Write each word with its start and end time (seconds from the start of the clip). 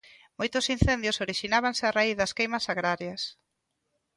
Moitos 0.39 0.65
incendios 0.75 1.21
orixinábanse 1.25 1.83
a 1.85 1.95
raíz 1.97 2.15
das 2.17 2.35
queimas 2.37 2.65
agrarias. 2.73 3.21